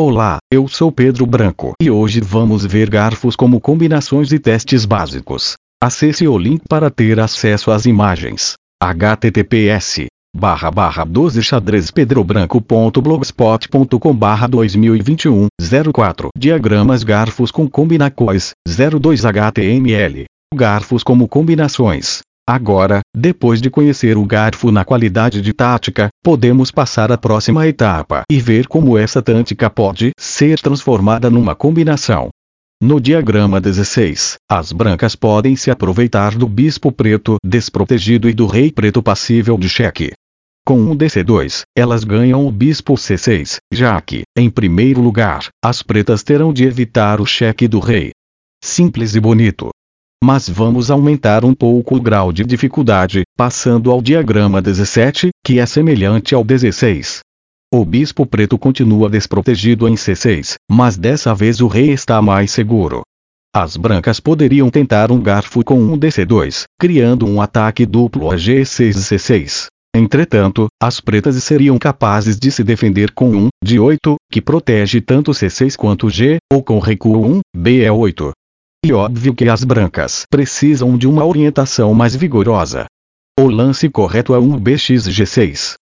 [0.00, 5.52] Olá, eu sou Pedro Branco e hoje vamos ver garfos como combinações e testes básicos.
[5.84, 8.54] Acesse o link para ter acesso às imagens.
[8.82, 15.48] https barra barra 12 xadrezpedrobranco.blogspot.com barra 2021
[15.92, 20.24] 04 Diagramas garfos com combinacões 02 HTML
[20.54, 27.12] Garfos como combinações Agora, depois de conhecer o garfo na qualidade de tática, podemos passar
[27.12, 32.30] à próxima etapa e ver como essa tática pode ser transformada numa combinação.
[32.82, 38.72] No diagrama 16, as brancas podem se aproveitar do bispo preto desprotegido e do rei
[38.72, 40.10] preto passível de cheque.
[40.66, 46.24] Com um DC2, elas ganham o bispo C6, já que, em primeiro lugar, as pretas
[46.24, 48.10] terão de evitar o cheque do rei.
[48.64, 49.70] Simples e bonito.
[50.22, 55.66] Mas vamos aumentar um pouco o grau de dificuldade, passando ao diagrama 17, que é
[55.66, 57.18] semelhante ao 16.
[57.74, 63.02] O bispo preto continua desprotegido em C6, mas dessa vez o rei está mais seguro.
[63.52, 68.90] As brancas poderiam tentar um garfo com um DC2, criando um ataque duplo a G6
[68.90, 69.66] e C6.
[69.94, 75.32] Entretanto, as pretas seriam capazes de se defender com um, de 8, que protege tanto
[75.32, 78.30] C6 quanto G, ou com recuo 1, BE8.
[78.84, 82.86] E óbvio que as brancas precisam de uma orientação mais vigorosa.
[83.38, 85.74] O lance correto é um BXG6.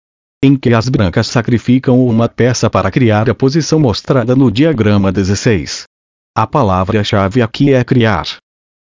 [0.43, 5.85] Em que as brancas sacrificam uma peça para criar a posição mostrada no diagrama 16.
[6.37, 8.37] A palavra-chave aqui é criar.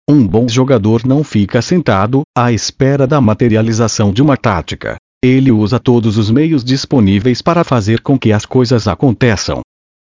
[0.08, 4.96] Um bom jogador não fica sentado, à espera da materialização de uma tática.
[5.22, 9.60] Ele usa todos os meios disponíveis para fazer com que as coisas aconteçam.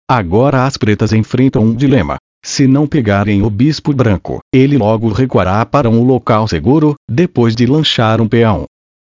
[0.07, 2.19] Agora as pretas enfrentam um dilema.
[2.45, 7.67] Se não pegarem o bispo branco, ele logo recuará para um local seguro, depois de
[7.67, 8.65] lanchar um peão.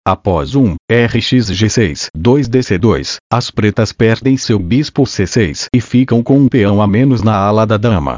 [0.06, 6.82] Após um RxG6 2DC2, as pretas perdem seu bispo C6 e ficam com um peão
[6.82, 8.18] a menos na ala da dama.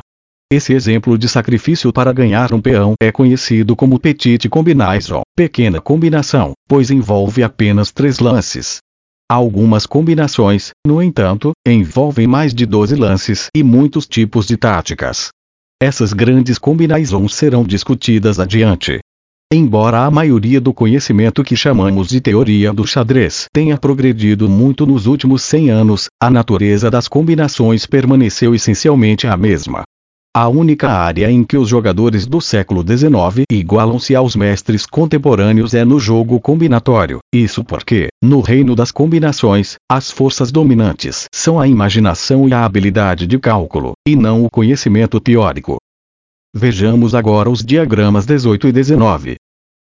[0.51, 6.53] Esse exemplo de sacrifício para ganhar um peão é conhecido como Petit Combinaison, pequena combinação,
[6.67, 8.77] pois envolve apenas três lances.
[9.33, 15.29] Algumas combinações, no entanto, envolvem mais de 12 lances e muitos tipos de táticas.
[15.81, 18.99] Essas grandes combinações serão discutidas adiante.
[19.51, 25.07] Embora a maioria do conhecimento que chamamos de teoria do xadrez tenha progredido muito nos
[25.07, 29.81] últimos 100 anos, a natureza das combinações permaneceu essencialmente a mesma.
[30.35, 35.85] A única área em que os jogadores do século XIX igualam-se aos mestres contemporâneos é
[35.85, 37.19] no jogo combinatório.
[37.31, 43.27] Isso porque, no reino das combinações, as forças dominantes são a imaginação e a habilidade
[43.27, 45.77] de cálculo, e não o conhecimento teórico.
[46.51, 49.35] Vejamos agora os diagramas 18 e 19.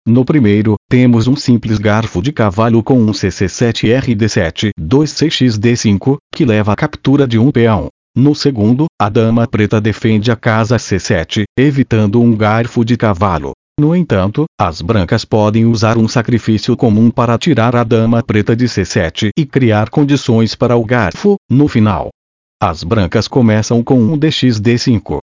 [0.06, 6.76] No primeiro, temos um simples garfo de cavalo com um CC7RD7, 2CXD5, que leva à
[6.76, 7.88] captura de um peão.
[8.14, 13.52] No segundo, a dama preta defende a casa C7, evitando um garfo de cavalo.
[13.80, 18.66] No entanto, as brancas podem usar um sacrifício comum para tirar a dama preta de
[18.66, 22.10] C7 e criar condições para o garfo, no final.
[22.62, 25.18] As brancas começam com um DXD5.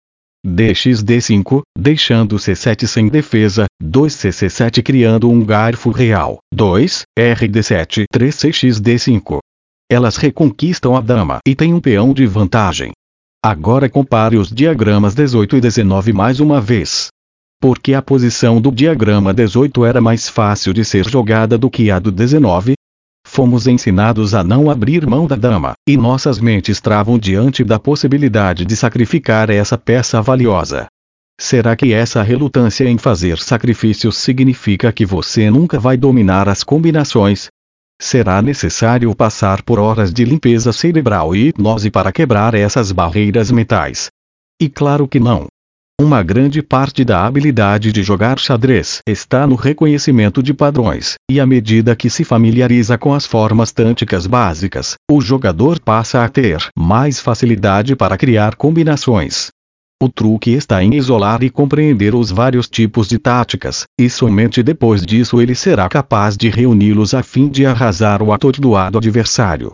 [0.47, 9.39] DXD5, deixando C7 sem defesa, 2CC7 criando um garfo real, 2, RD7, 3CXD5.
[9.89, 12.91] Elas reconquistam a dama e têm um peão de vantagem.
[13.45, 17.09] Agora compare os diagramas 18 e 19 mais uma vez.
[17.61, 22.01] Porque a posição do diagrama 18 era mais fácil de ser jogada do que a
[22.01, 22.75] do 19?
[23.25, 28.65] Fomos ensinados a não abrir mão da dama, e nossas mentes travam diante da possibilidade
[28.65, 30.87] de sacrificar essa peça valiosa.
[31.41, 37.49] Será que essa relutância em fazer sacrifícios significa que você nunca vai dominar as combinações,
[38.01, 44.09] Será necessário passar por horas de limpeza cerebral e hipnose para quebrar essas barreiras mentais?
[44.61, 45.47] E claro que não.
[45.99, 51.47] Uma grande parte da habilidade de jogar xadrez está no reconhecimento de padrões, e à
[51.47, 57.19] medida que se familiariza com as formas tânticas básicas, o jogador passa a ter mais
[57.19, 59.49] facilidade para criar combinações.
[60.03, 65.01] O truque está em isolar e compreender os vários tipos de táticas, e somente depois
[65.01, 69.71] disso ele será capaz de reuni-los a fim de arrasar o atordoado adversário.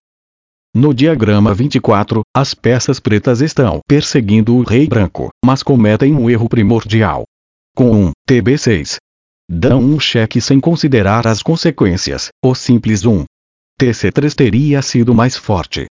[0.73, 6.49] No diagrama 24, as peças pretas estão perseguindo o rei branco, mas cometem um erro
[6.49, 7.25] primordial.
[7.75, 8.99] Com um TB6,
[9.51, 13.25] dão um cheque sem considerar as consequências, o simples 1.
[13.81, 15.87] TC3 teria sido mais forte.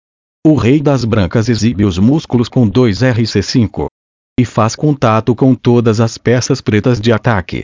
[0.46, 3.88] O rei das brancas exibe os músculos com 2 RC5,
[4.40, 7.64] e faz contato com todas as peças pretas de ataque.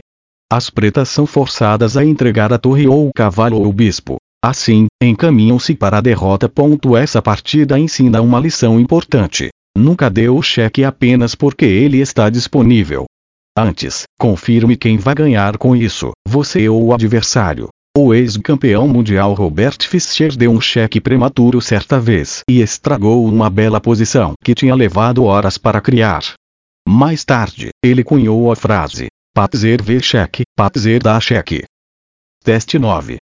[0.52, 4.18] As pretas são forçadas a entregar a torre ou o cavalo ou o bispo.
[4.44, 6.52] Assim, encaminham-se para a derrota.
[7.02, 9.48] Essa partida ensina uma lição importante.
[9.78, 13.06] Nunca dê o cheque apenas porque ele está disponível.
[13.58, 17.70] Antes, confirme quem vai ganhar com isso, você ou o adversário.
[17.98, 23.80] O ex-campeão mundial Robert Fischer deu um cheque prematuro certa vez e estragou uma bela
[23.80, 26.34] posição que tinha levado horas para criar.
[26.88, 31.64] Mais tarde, ele cunhou a frase: Patzer vê cheque, Patzer dá cheque.
[32.44, 33.18] Teste 9.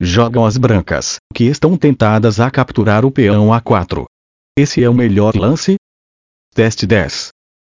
[0.00, 4.04] Jogam as brancas, que estão tentadas a capturar o peão A4.
[4.56, 5.76] Esse é o melhor lance?
[6.54, 7.30] Teste 10.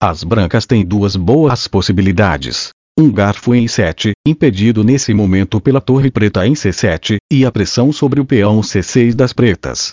[0.02, 2.70] As brancas têm duas boas possibilidades.
[2.98, 7.92] Um garfo em 7, impedido nesse momento pela torre preta em C7, e a pressão
[7.92, 9.90] sobre o peão C6 das pretas.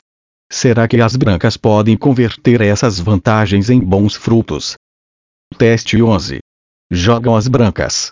[0.50, 4.76] Será que as brancas podem converter essas vantagens em bons frutos?
[5.54, 6.40] Teste 11.
[6.92, 8.12] Jogam as brancas.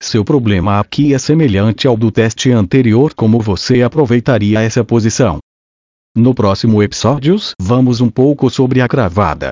[0.00, 5.38] Seu problema aqui é semelhante ao do teste anterior como você aproveitaria essa posição.
[6.14, 9.50] No próximo episódio, vamos um pouco sobre a cravada.